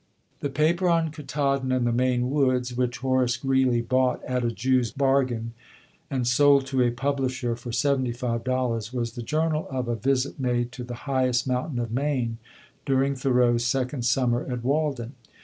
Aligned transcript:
The 0.39 0.49
paper 0.49 0.89
on 0.89 1.11
"Ktaadn 1.11 1.71
and 1.71 1.85
the 1.85 1.91
Maine 1.91 2.31
Woods," 2.31 2.73
which 2.75 2.97
Horace 2.97 3.37
Greeley 3.37 3.81
bought 3.83 4.19
"at 4.25 4.43
a 4.43 4.49
Jew's 4.51 4.89
bargain," 4.91 5.53
and 6.09 6.25
sold 6.27 6.65
to 6.65 6.81
a 6.81 6.89
publisher 6.89 7.55
for 7.55 7.71
seventy 7.71 8.11
five 8.11 8.43
dollars, 8.43 8.91
was 8.91 9.11
the 9.11 9.21
journal 9.21 9.67
of 9.69 9.87
a 9.87 9.95
visit 9.95 10.39
made 10.39 10.71
to 10.71 10.83
the 10.83 10.95
highest 11.05 11.47
mountain 11.47 11.77
of 11.77 11.91
Maine 11.91 12.39
during 12.83 13.13
Thoreau's 13.15 13.63
second 13.63 14.01
summer 14.03 14.43
at 14.51 14.63
Walden. 14.63 15.13